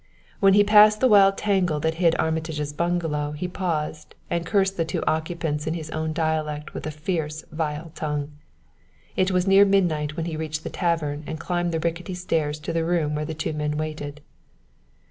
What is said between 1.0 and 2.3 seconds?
wild tangle that hid